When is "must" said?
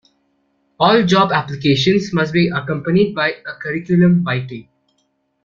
2.11-2.33